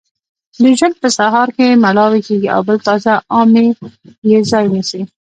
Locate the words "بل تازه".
2.67-3.13